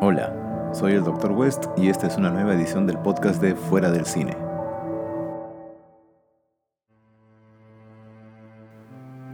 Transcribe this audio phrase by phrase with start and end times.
[0.00, 1.32] Hola, soy el Dr.
[1.32, 4.36] West y esta es una nueva edición del podcast de Fuera del Cine.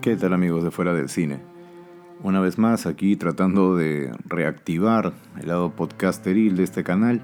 [0.03, 1.41] ¿Qué tal amigos de Fuera del Cine?
[2.23, 7.23] Una vez más aquí tratando de reactivar el lado podcasteril de este canal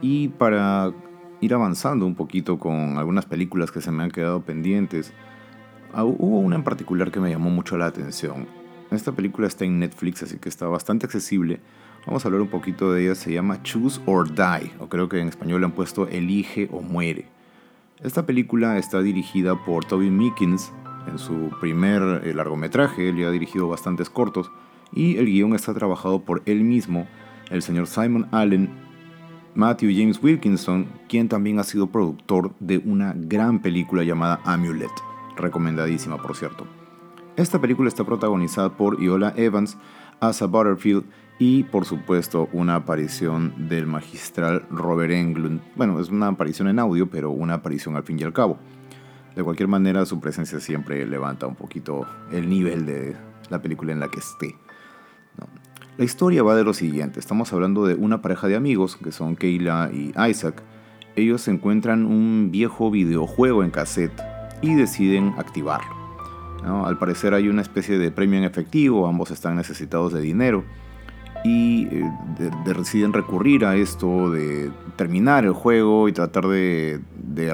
[0.00, 0.92] y para
[1.40, 5.12] ir avanzando un poquito con algunas películas que se me han quedado pendientes.
[5.94, 8.48] Ah, hubo una en particular que me llamó mucho la atención.
[8.90, 11.60] Esta película está en Netflix, así que está bastante accesible
[12.06, 15.20] Vamos a hablar un poquito de ella, se llama Choose or Die, o creo que
[15.20, 17.26] en español le han puesto Elige o Muere.
[18.02, 20.72] Esta película está dirigida por Toby Meekins
[21.06, 24.50] en su primer eh, largometraje, él ya ha dirigido bastantes cortos,
[24.92, 27.06] y el guion está trabajado por él mismo,
[27.50, 28.68] el señor Simon Allen,
[29.54, 34.90] Matthew James Wilkinson, quien también ha sido productor de una gran película llamada Amulet,
[35.36, 36.66] recomendadísima por cierto.
[37.36, 39.78] Esta película está protagonizada por Iola Evans,
[40.20, 41.04] Asa Butterfield
[41.44, 45.60] y por supuesto una aparición del magistral Robert Englund.
[45.74, 48.58] Bueno, es una aparición en audio, pero una aparición al fin y al cabo.
[49.34, 53.16] De cualquier manera, su presencia siempre levanta un poquito el nivel de
[53.50, 54.54] la película en la que esté.
[55.98, 57.18] La historia va de lo siguiente.
[57.18, 60.62] Estamos hablando de una pareja de amigos, que son Kayla y Isaac.
[61.16, 64.22] Ellos encuentran un viejo videojuego en cassette
[64.60, 65.90] y deciden activarlo.
[66.62, 70.64] Al parecer hay una especie de premio en efectivo, ambos están necesitados de dinero
[71.44, 72.10] y eh,
[72.64, 77.00] deciden recurrir a esto de terminar el juego y tratar de,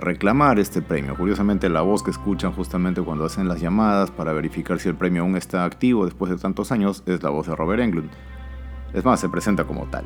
[0.00, 1.14] reclamar este premio.
[1.16, 5.22] Curiosamente la voz que escuchan justamente cuando hacen las llamadas para verificar si el premio
[5.22, 8.10] aún está activo después de tantos años es la voz de Robert Englund.
[8.92, 10.04] Es más, se presenta como tal.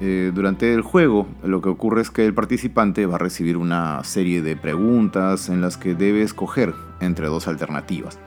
[0.00, 4.04] Eh, durante el juego lo que ocurre es que el participante va a recibir una
[4.04, 8.20] serie de preguntas en las que debe escoger entre dos alternativas.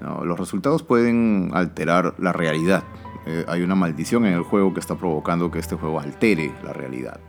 [0.00, 2.82] los resultados pueden alterar la realidad,
[3.26, 6.72] eh, hay una maldición en el juego que está provocando que este juego altere la
[6.72, 7.20] realidad.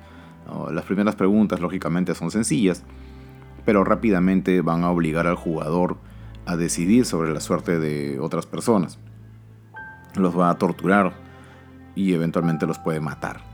[0.71, 2.83] Las primeras preguntas, lógicamente, son sencillas,
[3.65, 5.97] pero rápidamente van a obligar al jugador
[6.47, 8.97] a decidir sobre la suerte de otras personas.
[10.15, 11.13] Los va a torturar
[11.93, 13.48] y eventualmente los puede matar.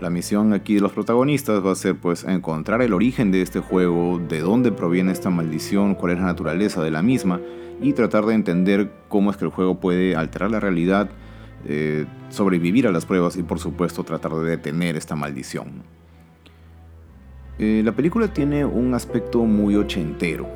[0.00, 3.60] La misión aquí de los protagonistas va a ser pues encontrar el origen de este
[3.60, 7.40] juego, de dónde proviene esta maldición, cuál es la naturaleza de la misma
[7.80, 11.08] y tratar de entender cómo es que el juego puede alterar la realidad,
[11.64, 15.82] eh, sobrevivir a las pruebas y por supuesto tratar de detener esta maldición.
[17.58, 20.46] Eh, la película tiene un aspecto muy ochentero,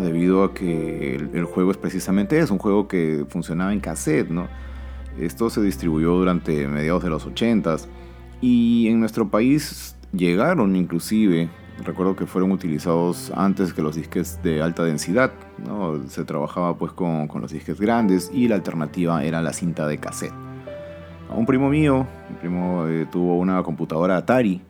[0.00, 4.30] debido a que el, juego es precisamente eso, un juego que funcionaba en cassette.
[4.30, 4.48] ¿no?
[5.18, 7.86] Esto se distribuyó durante mediados de los 80s
[8.40, 11.48] y en nuestro país llegaron inclusive
[11.84, 15.32] recuerdo que fueron utilizados antes que los disques de alta densidad.
[15.58, 16.08] ¿no?
[16.08, 20.34] Se trabajaba pues con, los disques grandes y la alternativa era la cinta de cassette.
[21.28, 24.62] Un primo mío, mi primo eh, tuvo una computadora Atari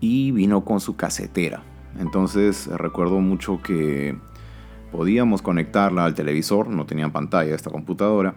[0.00, 1.62] y vino con su casetera.
[1.98, 4.18] Entonces recuerdo mucho que
[4.90, 8.34] podíamos conectarla al televisor, no tenía pantalla esta computadora.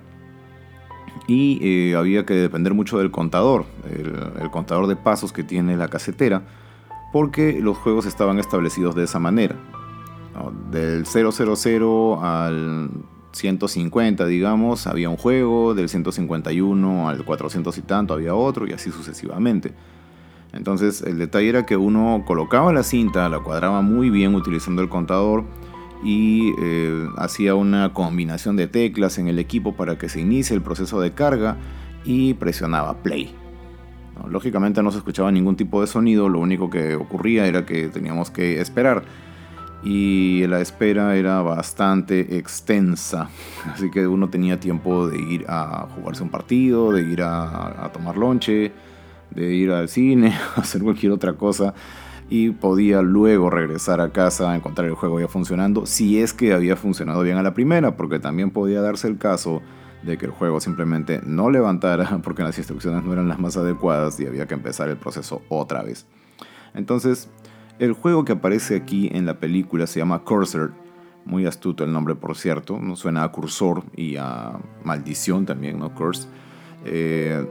[1.28, 5.90] Y eh, había que depender mucho del contador, el, contador de pasos que tiene la
[5.90, 6.44] casetera
[7.12, 9.56] porque los juegos estaban establecidos de esa manera.
[10.72, 12.90] Del 000 al
[13.32, 18.92] 150, digamos, había un juego, del 151 al 400 y tanto había otro, y así
[18.92, 19.74] sucesivamente.
[20.54, 24.90] Entonces el detalle era que uno colocaba la cinta, la cuadraba muy bien utilizando el
[24.90, 25.44] contador
[26.04, 30.62] y eh, hacía una combinación de teclas en el equipo para que se inicie el
[30.62, 31.58] proceso de carga
[32.06, 33.34] y presionaba play.
[34.30, 38.32] Lógicamente no se escuchaba ningún tipo de sonido, lo único que ocurría era que teníamos
[38.32, 39.04] que esperar.
[39.84, 43.30] Y la espera era bastante extensa,
[43.74, 48.18] así que uno tenía tiempo de ir a jugarse un partido, de ir a, tomar
[48.18, 48.72] lonche,
[49.30, 51.74] de ir al cine, hacer cualquier otra cosa
[52.30, 56.54] y podía luego regresar a casa a encontrar el juego ya funcionando, si es que
[56.54, 59.62] había funcionado bien a la primera, porque también podía darse el caso
[60.04, 64.20] de que el juego simplemente no levantara porque las instrucciones no eran las más adecuadas
[64.20, 66.06] y había que empezar el proceso otra vez.
[66.74, 67.30] Entonces,
[67.80, 70.74] el juego que aparece aquí en la película se llama Cursor,
[71.26, 74.54] muy astuto el nombre por cierto, no suena a cursor y a
[74.84, 75.94] maldición también, ¿no?
[75.94, 76.28] Curse.
[76.86, 77.46] Eh,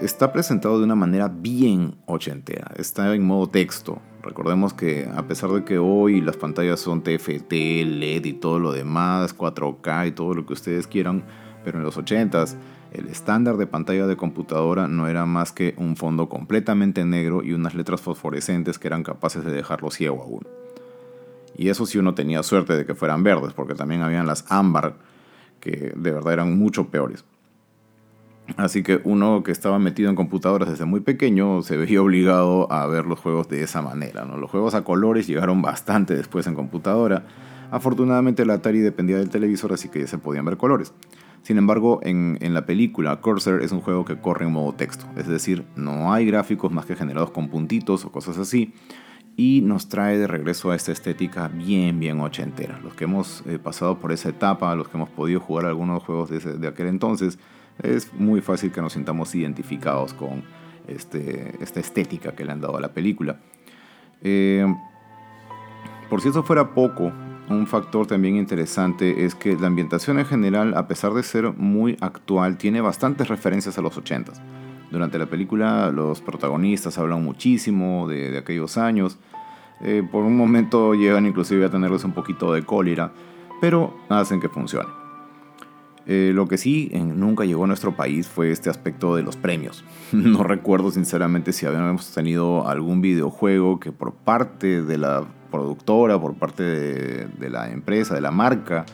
[0.00, 4.00] está presentado de una manera bien ochentera, está en modo texto.
[4.22, 8.72] Recordemos que a pesar de que hoy las pantallas son TFT, LED y todo lo
[8.72, 11.24] demás, 4K y todo lo que ustedes quieran,
[11.64, 12.56] pero en los 80s
[12.92, 17.52] el estándar de pantalla de computadora no era más que un fondo completamente negro y
[17.52, 20.46] unas letras fosforescentes que eran capaces de dejarlo ciego aún.
[21.56, 24.96] Y eso sí uno tenía suerte de que fueran verdes, porque también habían las ámbar,
[25.60, 27.24] que de verdad eran mucho peores.
[28.56, 32.86] Así que uno que estaba metido en computadoras desde muy pequeño se veía obligado a
[32.86, 34.24] ver los juegos de esa manera.
[34.24, 37.24] Los juegos a colores llegaron bastante después en computadora.
[37.70, 40.92] Afortunadamente la Atari dependía del televisor, así que ya se podían ver colores.
[41.42, 45.04] Sin embargo, en, en, la película, Cursor es un juego que corre en modo texto,
[45.14, 48.72] es decir, no hay gráficos más que generados con puntitos o cosas así,
[49.36, 52.78] y nos trae de regreso a esta estética bien, bien ochentera.
[52.82, 56.30] Los que hemos eh, pasado por esa etapa, los que hemos podido jugar algunos juegos
[56.30, 57.38] de, de aquel entonces,
[57.82, 60.44] es muy fácil que nos sintamos identificados con
[60.86, 63.40] este, esta estética que le han dado a la película.
[64.22, 64.66] Eh,
[66.08, 67.12] por si eso fuera poco,
[67.48, 71.96] un factor también interesante es que la ambientación en general, a pesar de ser muy
[72.00, 74.40] actual, tiene bastantes referencias a los 80s.
[74.90, 79.18] Durante la película los protagonistas hablan muchísimo de, aquellos años.
[79.80, 83.12] Eh, por un momento llegan inclusive a tenerles un poquito de cólera,
[83.60, 85.03] pero hacen que funcione.
[86.06, 89.84] Eh, lo que sí nunca llegó a nuestro país fue este aspecto de los premios.
[90.12, 96.34] no recuerdo sinceramente si habíamos tenido algún videojuego que por parte de la productora, por
[96.34, 98.84] parte de, de la empresa, de la marca,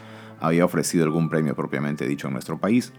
[0.41, 2.93] había ofrecido algún premio propiamente dicho en nuestro país.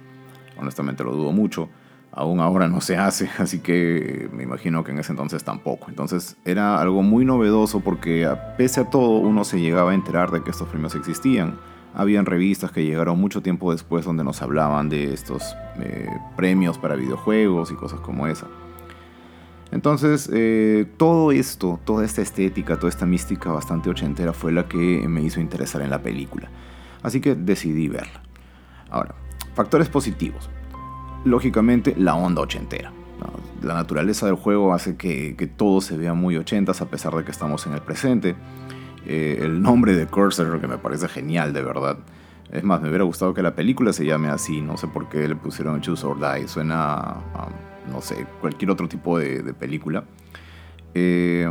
[0.58, 1.70] Honestamente lo dudo mucho.
[2.12, 5.88] Aún ahora no se hace, así que me imagino que en ese entonces tampoco.
[5.90, 10.44] Entonces era algo muy novedoso porque pese a todo uno se llegaba a enterar de
[10.44, 11.56] que estos premios existían
[11.94, 16.96] habían revistas que llegaron mucho tiempo después donde nos hablaban de estos eh, premios para
[16.96, 18.48] videojuegos y cosas como esa.
[19.72, 25.06] Entonces, eh, todo esto, toda esta estética, toda esta mística bastante ochentera fue la que
[25.08, 26.50] me hizo interesar en la película.
[27.04, 28.22] Así que decidí verla.
[28.90, 29.16] Ahora,
[29.56, 30.50] factores positivos.
[31.24, 32.92] Lógicamente, la onda ochentera.
[33.62, 37.24] La naturaleza del juego hace que, que todo se vea muy ochentas a pesar de
[37.24, 38.36] que estamos en el presente.
[39.06, 41.98] Eh, el nombre de Cursor, que me parece genial, de verdad.
[42.52, 45.28] Es más, me hubiera gustado que la película se llame así, no sé por qué
[45.28, 47.50] le pusieron Choose or Die, suena a,
[47.90, 50.04] no sé, cualquier otro tipo de, película.
[50.94, 51.50] Eh,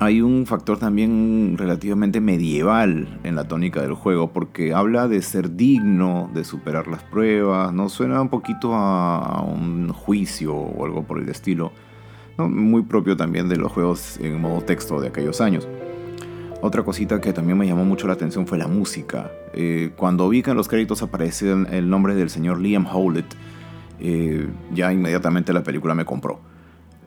[0.00, 5.56] hay un factor también relativamente medieval en la tónica del juego, porque habla de ser
[5.56, 7.88] digno, de superar las pruebas, ¿no?
[7.88, 11.72] Suena un poquito a, un juicio o algo por el estilo,
[12.36, 15.68] muy propio también de los juegos en modo texto de aquellos años.
[16.64, 19.30] Otra cosita que también me llamó mucho la atención fue la música.
[19.52, 23.26] Eh, cuando vi que en los créditos aparecía el nombre del señor Liam Howlett,
[24.00, 26.40] eh, ya inmediatamente la película me compró.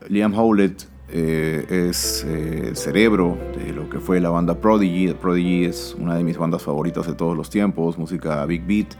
[0.09, 5.15] Liam Howlett eh, es el cerebro de lo que fue la banda Prodigy.
[5.15, 8.93] Prodigy es una de mis bandas favoritas de todos los tiempos, música big beat,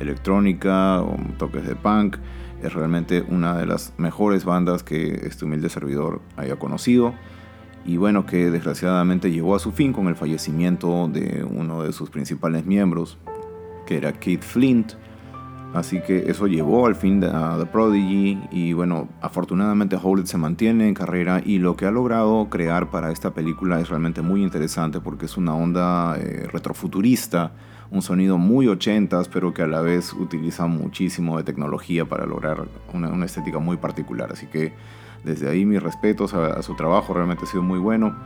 [0.00, 1.04] electrónica,
[1.36, 2.16] toques de punk.
[2.62, 7.12] Es realmente una de las mejores bandas que este humilde servidor haya conocido
[7.84, 12.10] y bueno, que desgraciadamente llegó a su fin con el fallecimiento de uno de sus
[12.10, 13.18] principales miembros,
[13.86, 14.92] que era Keith Flint.
[15.74, 20.88] Así que eso llevó al fin a The Prodigy y bueno, afortunadamente Howlett se mantiene
[20.88, 25.00] en carrera y lo que ha logrado crear para esta película es realmente muy interesante
[25.00, 27.52] porque es una onda eh, retrofuturista,
[27.90, 32.66] un sonido muy ochentas pero que a la vez utiliza muchísimo de tecnología para lograr
[32.94, 34.32] una, una estética muy particular.
[34.32, 34.72] Así que
[35.24, 38.16] desde ahí mis respetos a, su trabajo, realmente ha sido muy bueno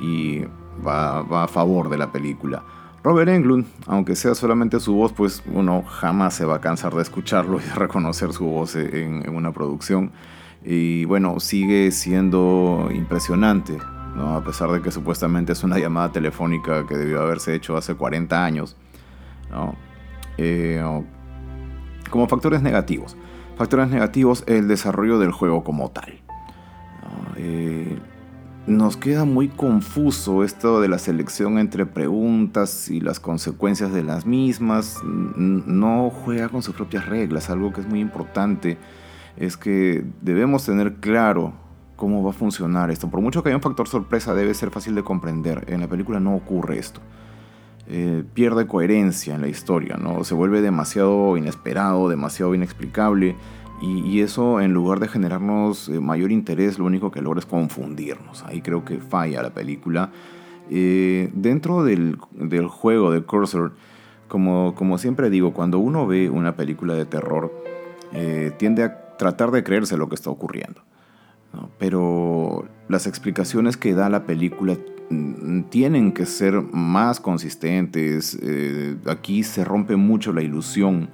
[0.00, 0.42] y
[0.86, 2.62] va, a favor de la película.
[3.02, 7.02] Robert Englund, aunque sea solamente su voz, pues uno jamás se va a cansar de
[7.02, 10.12] escucharlo y de reconocer su voz en, una producción.
[10.64, 13.78] Y bueno, sigue siendo impresionante,
[14.16, 14.34] ¿no?
[14.36, 18.44] a pesar de que supuestamente es una llamada telefónica que debió haberse hecho hace 40
[18.44, 18.76] años.
[20.38, 20.82] Eh,
[22.08, 23.16] como factores negativos.
[23.56, 26.20] Factores negativos, el desarrollo del juego como tal.
[27.36, 27.98] Eh,
[28.66, 34.26] nos queda muy confuso esto de la selección entre preguntas y las consecuencias de las
[34.26, 34.98] mismas.
[35.04, 37.48] No juega con sus propias reglas.
[37.48, 38.76] Algo que es muy importante
[39.36, 41.54] es que debemos tener claro
[41.94, 43.08] cómo va a funcionar esto.
[43.08, 45.64] Por mucho que haya un factor sorpresa, debe ser fácil de comprender.
[45.68, 47.00] En la película no ocurre esto.
[47.88, 50.24] Eh, pierde coherencia en la historia, ¿no?
[50.24, 53.36] Se vuelve demasiado inesperado, demasiado inexplicable.
[53.80, 58.42] Y, eso, en lugar de generarnos eh, mayor interés, lo único que logra es confundirnos.
[58.44, 60.10] Ahí creo que falla la película.
[60.70, 62.16] Eh, dentro del,
[62.68, 63.72] juego de Cursor,
[64.28, 67.52] como, como siempre digo, cuando uno ve una película de terror,
[68.56, 70.80] tiende a tratar de creerse lo que está ocurriendo.
[71.78, 74.76] Pero las explicaciones que da la película
[75.70, 78.38] tienen que ser más consistentes.
[78.42, 81.10] Eh, aquí se rompe mucho la ilusión.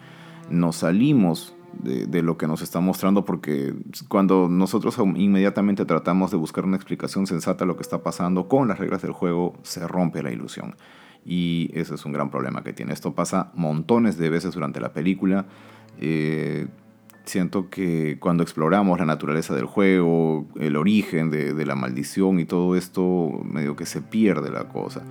[0.51, 3.75] Nos salimos de, lo que nos está mostrando porque
[4.09, 8.69] cuando nosotros inmediatamente tratamos de buscar una explicación sensata a lo que está pasando con
[8.69, 10.77] las reglas del juego, se rompe la ilusión.
[11.25, 12.93] Y ese es un gran problema que tiene.
[12.93, 15.47] Esto pasa montones de veces durante la película.
[15.99, 16.67] Eh,
[17.25, 22.77] siento que cuando exploramos la naturaleza del juego, el origen de, la maldición y todo
[22.77, 25.03] esto, medio que se pierde la cosa.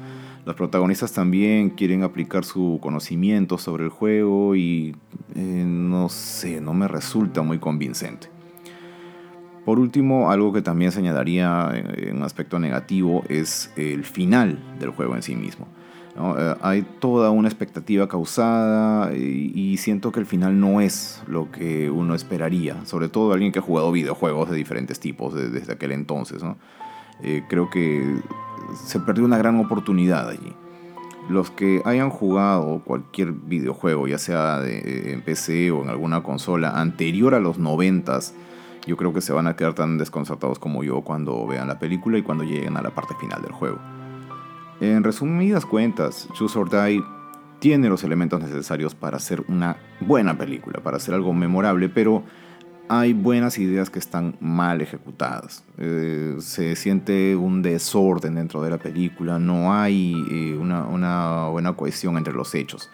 [0.45, 4.95] Los protagonistas también quieren aplicar su conocimiento sobre el juego y
[5.35, 8.29] eh, no sé, no me resulta muy convincente.
[9.65, 15.15] Por último, algo que también señalaría en un aspecto negativo es el final del juego
[15.15, 15.67] en sí mismo.
[16.15, 21.89] Eh, hay toda una expectativa causada y, siento que el final no es lo que
[21.89, 26.43] uno esperaría, sobre todo alguien que ha jugado videojuegos de diferentes tipos desde aquel entonces.
[27.23, 28.19] Eh, creo que
[28.85, 30.53] se perdió una gran oportunidad allí.
[31.29, 37.33] Los que hayan jugado cualquier videojuego, ya sea en PC o en alguna consola anterior
[37.35, 38.19] a los 90
[38.87, 42.17] yo creo que se van a quedar tan desconcertados como yo cuando vean la película
[42.17, 43.77] y cuando lleguen a la parte final del juego.
[44.81, 47.03] En resumidas cuentas, Choose or Die
[47.59, 52.23] tiene los elementos necesarios para hacer una buena película, para hacer algo memorable, pero
[52.89, 55.63] hay buenas ideas que están mal ejecutadas.
[55.77, 62.17] Eh, se siente un desorden dentro de la película, no hay eh, una, buena cohesión
[62.17, 62.89] entre los hechos.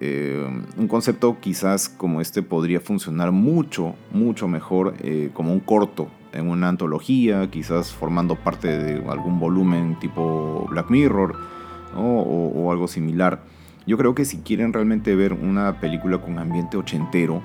[0.00, 4.94] Eh, un concepto quizás como este podría funcionar mucho, mucho mejor
[5.34, 11.36] como un corto en una antología, quizás formando parte de algún volumen tipo Black Mirror
[11.96, 13.42] o, algo similar.
[13.86, 17.42] Yo creo que si quieren realmente ver una película con ambiente ochentero,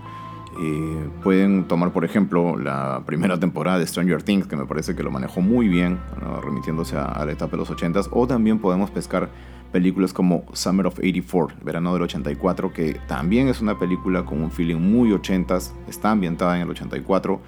[0.62, 5.02] eh, pueden tomar, por ejemplo, la primera temporada de Stranger Things, que me parece que
[5.02, 6.00] lo manejó muy bien,
[6.44, 9.30] remitiéndose a, la etapa de los 80s, o también podemos pescar
[9.72, 14.52] películas como Summer of 84, verano del 84, que también es una película con un
[14.52, 17.40] feeling muy 80s, está ambientada en el 84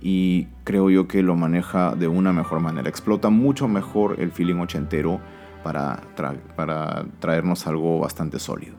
[0.00, 2.88] y creo yo que lo maneja de una mejor manera.
[2.88, 5.20] Explota mucho mejor el feeling ochentero
[5.62, 6.02] para,
[6.56, 8.74] para traernos algo bastante sólido.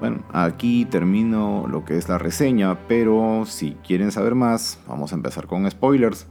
[0.00, 5.16] Bueno, aquí termino lo que es la reseña, pero si quieren saber más, vamos a
[5.16, 6.26] empezar con spoilers.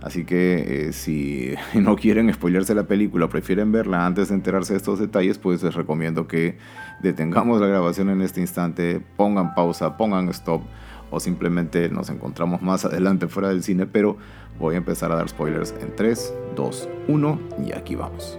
[0.00, 4.76] Así que eh, si no quieren spoilerse la película, prefieren verla antes de enterarse de
[4.76, 6.58] estos detalles, pues les recomiendo que
[7.02, 10.62] detengamos la grabación en este instante, pongan pausa, pongan stop
[11.10, 14.16] o simplemente nos encontramos más adelante fuera del cine, pero
[14.58, 18.38] voy a empezar a dar spoilers en 3, 2, 1 y aquí vamos.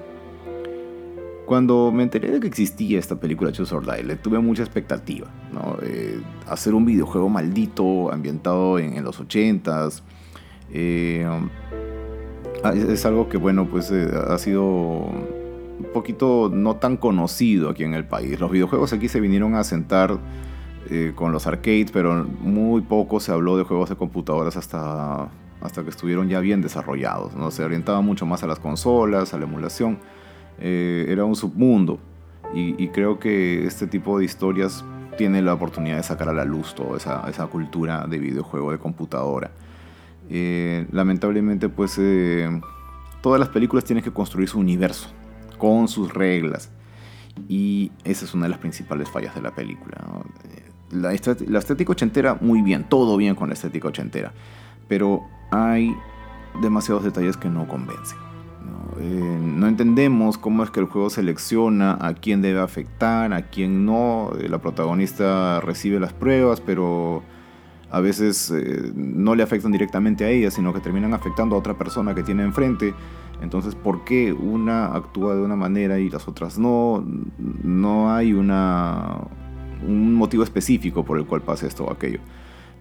[1.49, 5.27] Cuando me enteré de que existía esta película Choose or Die, le tuve mucha expectativa.
[5.51, 5.77] ¿no?
[5.81, 10.03] Eh, hacer un videojuego maldito ambientado en, los 80s.
[10.71, 11.27] Eh,
[12.63, 17.83] ah, es, algo que, bueno, pues eh, ha sido un poquito no tan conocido aquí
[17.83, 18.39] en el país.
[18.39, 20.19] Los videojuegos aquí se vinieron a sentar
[20.91, 25.29] eh, con los arcades, pero muy poco se habló de juegos de computadoras hasta,
[25.61, 27.35] hasta que estuvieron ya bien desarrollados.
[27.35, 27.51] ¿no?
[27.51, 29.99] Se orientaba mucho más a las consolas, a la emulación.
[30.59, 31.99] Eh, era un submundo.
[32.51, 34.83] Y, creo que este tipo de historias
[35.19, 38.79] tiene la oportunidad de sacar a la luz toda esa, esa cultura de videojuego de
[38.79, 39.51] computadora.
[40.31, 42.01] Eh, lamentablemente, pues
[43.21, 45.09] todas las películas tienen que construir su universo
[45.59, 46.71] con sus reglas.
[47.47, 49.97] Y esa es una de las principales fallas de la película.
[50.91, 54.33] La, estética ochentera, muy bien, todo bien con la estética ochentera.
[54.87, 55.95] Pero hay
[56.61, 58.17] demasiados detalles que no convencen.
[58.99, 59.67] Eh, ¿no?
[59.67, 64.31] entendemos cómo es que el juego selecciona a quién debe afectar, a quién no.
[64.39, 67.23] Eh, la protagonista recibe las pruebas, pero
[67.91, 71.77] a veces eh, no le afectan directamente a ella, sino que terminan afectando a otra
[71.77, 72.93] persona que tiene enfrente.
[73.41, 77.03] Entonces, ¿por qué una actúa de una manera y las otras no?
[77.63, 79.17] No hay una,
[79.85, 82.19] un motivo específico por el cual pasa esto o aquello.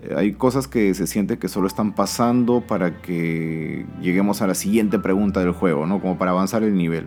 [0.02, 4.54] Eh, hay cosas que se siente que solo están pasando para que lleguemos a la
[4.54, 6.00] siguiente pregunta del juego, ¿no?
[6.00, 7.06] Como para avanzar el nivel.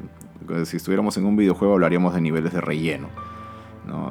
[0.66, 3.08] Si estuviéramos en un videojuego hablaríamos de niveles de relleno.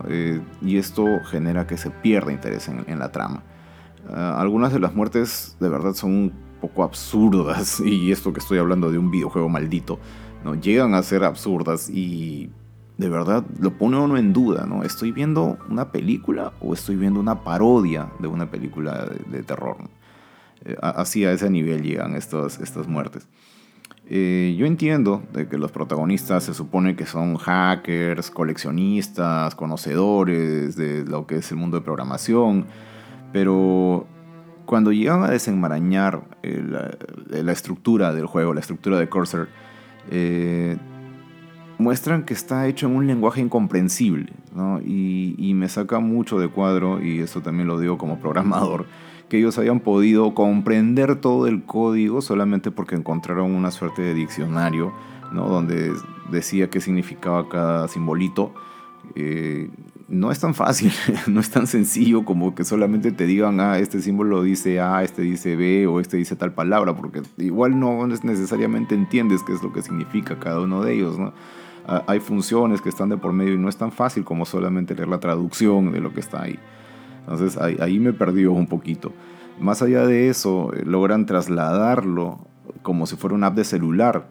[0.08, 3.42] Eh, y esto genera que se pierda interés en, la trama.
[4.08, 8.90] Ah, algunas de las muertes de verdad son poco absurdas, y esto que estoy hablando
[8.90, 9.98] de un videojuego maldito,
[10.44, 10.54] ¿no?
[10.54, 12.50] llegan a ser absurdas y
[13.00, 14.82] de verdad lo pone uno en duda, ¿no?
[14.82, 19.78] ¿Estoy viendo una película o estoy viendo una parodia de una película de, terror?
[20.66, 23.26] Eh, así a ese nivel llegan estas, estas muertes.
[24.06, 31.06] Eh, yo entiendo de que los protagonistas se supone que son hackers, coleccionistas, conocedores de
[31.06, 32.66] lo que es el mundo de programación,
[33.32, 34.06] pero
[34.66, 36.62] cuando llegan a desenmarañar eh,
[37.30, 39.48] la, estructura del juego, la estructura de Cursor,
[41.80, 44.32] muestran que está hecho en un lenguaje incomprensible,
[44.84, 48.86] y, me saca mucho de cuadro, y eso también lo digo como programador,
[49.28, 54.92] que ellos hayan podido comprender todo el código solamente porque encontraron una suerte de diccionario,
[55.32, 55.48] ¿no?
[55.48, 55.92] donde
[56.30, 58.52] decía qué significaba cada simbolito.
[59.14, 59.70] Eh,
[60.10, 60.92] no es tan fácil,
[61.28, 65.22] no es tan sencillo como que solamente te digan, ah, este símbolo dice A, este
[65.22, 69.72] dice B o este dice tal palabra, porque igual no necesariamente entiendes qué es lo
[69.72, 71.32] que significa cada uno de ellos, ¿no?
[71.86, 75.08] Hay funciones que están de por medio y no es tan fácil como solamente leer
[75.08, 76.58] la traducción de lo que está ahí.
[77.20, 79.12] Entonces ahí, me perdió un poquito.
[79.58, 82.46] Más allá de eso, eh, logran trasladarlo
[82.82, 84.28] como si fuera una app de celular.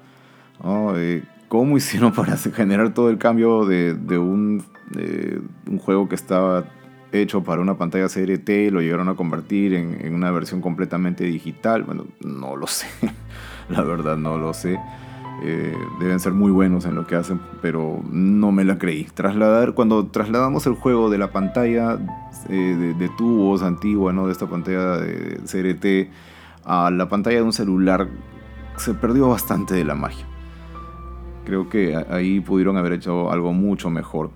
[0.96, 4.64] Eh, ¿Cómo hicieron para generar todo el cambio de, un,
[5.68, 6.66] un, juego que estaba
[7.12, 11.84] hecho para una pantalla CRT, lo llegaron a convertir en, una versión completamente digital?
[11.84, 12.88] Bueno, no lo sé,
[13.70, 14.80] la verdad no lo sé.
[15.44, 19.06] Eh, deben ser muy buenos en lo que hacen, pero no me la creí.
[19.06, 21.98] Trasladar, cuando trasladamos el juego de la pantalla
[22.50, 24.26] eh, de, tubos antigua, ¿no?
[24.26, 26.12] de esta pantalla de CRT,
[26.66, 28.08] a la pantalla de un celular,
[28.78, 30.26] se perdió bastante de la magia
[31.50, 34.30] creo que ahí pudieron haber hecho algo mucho mejor.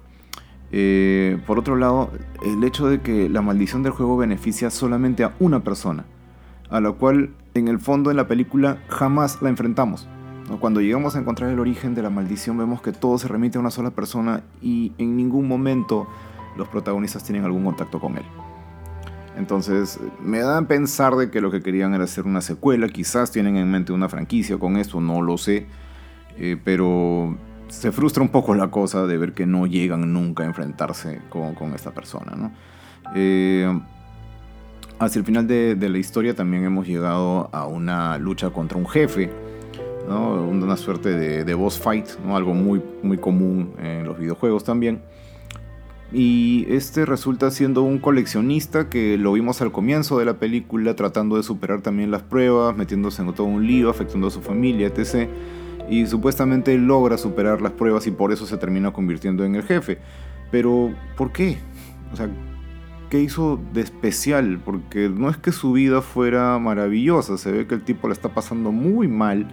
[0.71, 2.09] Eh, por otro lado,
[2.43, 6.05] el hecho de que la maldición del juego beneficia solamente a una persona,
[6.71, 10.07] a la cual en el fondo en la película jamás la enfrentamos.
[10.59, 13.61] Cuando llegamos a encontrar el origen de la maldición vemos que todo se remite a
[13.61, 16.07] una sola persona y en ningún momento
[16.57, 18.25] los protagonistas tienen algún contacto con él.
[19.37, 23.31] Entonces me da a pensar de que lo que querían era hacer una secuela, quizás
[23.31, 25.65] tienen en mente una franquicia con esto, no lo sé.
[26.37, 30.45] Eh, pero se frustra un poco la cosa de ver que no llegan nunca a
[30.45, 32.51] enfrentarse con, esta persona.
[33.15, 33.67] Eh,
[34.99, 39.31] hacia el final de, la historia también hemos llegado a una lucha contra un jefe,
[40.07, 41.09] una suerte
[41.43, 45.01] de, boss fight, algo muy, muy común en los videojuegos también.
[46.11, 51.37] Y este resulta siendo un coleccionista que lo vimos al comienzo de la película tratando
[51.37, 55.27] de superar también las pruebas, metiéndose en todo un lío, afectando a su familia, etc
[55.89, 59.99] y supuestamente logra superar las pruebas y por eso se termina convirtiendo en el jefe.
[60.51, 61.57] Pero, ¿por qué?
[62.11, 62.29] O sea,
[63.09, 64.59] ¿qué hizo de especial?
[64.63, 68.29] Porque no es que su vida fuera maravillosa, se ve que el tipo la está
[68.29, 69.47] pasando muy mal.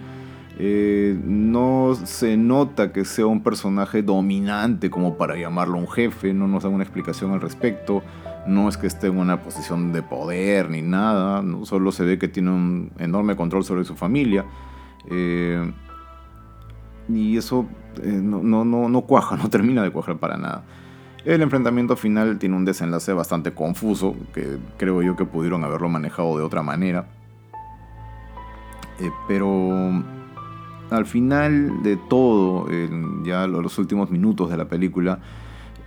[0.59, 6.47] Eh, no se nota que sea un personaje dominante como para llamarlo un jefe, no
[6.47, 8.03] nos da una explicación al respecto,
[8.45, 12.27] no es que esté en una posición de poder ni nada, solo se ve que
[12.27, 14.45] tiene un enorme control sobre su familia.
[15.09, 15.71] Eh,
[17.09, 17.65] y eso
[18.03, 20.63] eh, no, no, no, no cuaja, no termina de cuajar para nada.
[21.23, 26.35] El enfrentamiento final tiene un desenlace bastante confuso, que creo yo que pudieron haberlo manejado
[26.37, 27.05] de otra manera.
[28.99, 30.03] Eh, pero
[30.91, 35.19] al final de todo, en ya los últimos minutos de la película,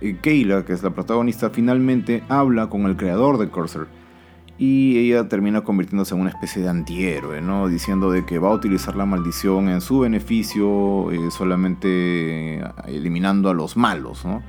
[0.01, 3.87] eh, Kayla, que es la protagonista, finalmente habla con el creador de Cursor
[4.57, 7.67] y ella termina convirtiéndose en una especie de antihéroe, ¿no?
[7.67, 13.53] Diciendo de que va a utilizar la maldición en su beneficio, eh, solamente eliminando a
[13.53, 14.41] los malos, ¿no?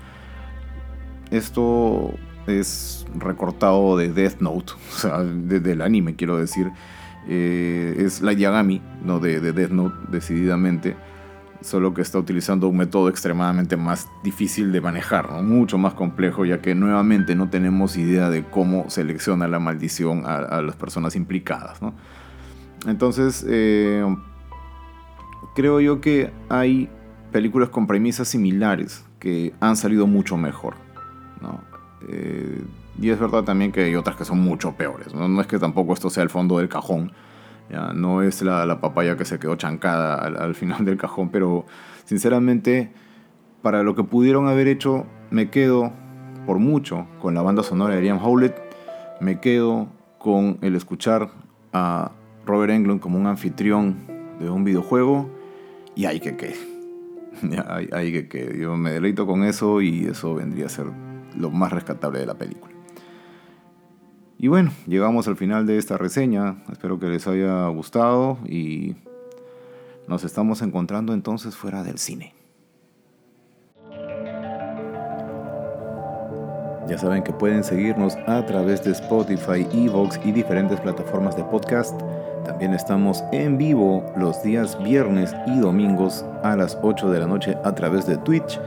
[1.30, 2.14] Esto
[2.46, 6.70] es recortado de Death Note, o sea, del anime quiero decir.
[7.28, 9.18] Eh, es la Yagami, ¿no?
[9.18, 10.96] De, de Death Note, decididamente
[11.60, 16.60] solo que está utilizando un método extremadamente más difícil de manejar, mucho más complejo, ya
[16.60, 21.80] que nuevamente no tenemos idea de cómo selecciona la maldición a, las personas implicadas.
[22.86, 24.04] Entonces, eh,
[25.54, 26.88] creo yo que hay
[27.32, 30.74] películas con premisas similares que han salido mucho mejor.
[32.08, 32.62] Eh,
[33.00, 35.14] y es verdad también que hay otras que son mucho peores.
[35.14, 37.12] no es que tampoco esto sea el fondo del cajón
[37.94, 41.66] no es la, papaya que se quedó chancada al, final del cajón, pero
[42.04, 42.92] sinceramente,
[43.62, 45.92] para lo que pudieron haber hecho, me quedo
[46.46, 48.56] por mucho con la banda sonora de Liam Howlett,
[49.20, 51.30] me quedo con el escuchar
[51.72, 52.12] a
[52.44, 53.96] Robert Englund como un anfitrión
[54.38, 55.28] de un videojuego
[55.94, 56.54] y hay que que.
[57.92, 58.58] hay que que.
[58.58, 60.86] Yo me deleito con eso y eso vendría a ser
[61.36, 62.75] lo más rescatable de la película.
[64.38, 66.56] Y bueno, llegamos al final de esta reseña.
[66.70, 68.96] Espero que les haya gustado y
[70.08, 72.34] nos estamos encontrando entonces fuera del cine.
[76.88, 82.00] Ya saben que pueden seguirnos a través de Spotify, Evox y diferentes plataformas de podcast.
[82.44, 87.56] También estamos en vivo los días viernes y domingos a las 8 de la noche
[87.64, 88.60] a través de Twitch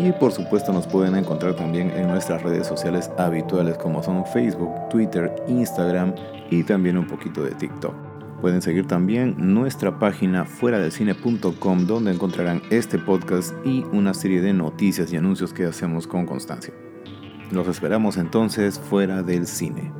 [0.00, 4.88] y por supuesto nos pueden encontrar también en nuestras redes sociales habituales como son Facebook,
[4.88, 6.14] Twitter, Instagram
[6.50, 7.94] y también un poquito de TikTok.
[8.40, 14.40] Pueden seguir también nuestra página fuera del cine.com donde encontrarán este podcast y una serie
[14.40, 16.72] de noticias y anuncios que hacemos con constancia.
[17.50, 19.92] Los esperamos entonces fuera del cine.